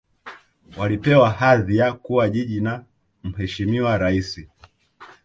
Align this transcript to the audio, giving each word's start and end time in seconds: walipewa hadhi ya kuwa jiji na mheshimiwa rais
walipewa 0.77 1.29
hadhi 1.29 1.77
ya 1.77 1.93
kuwa 1.93 2.29
jiji 2.29 2.61
na 2.61 2.83
mheshimiwa 3.23 3.97
rais 3.97 4.47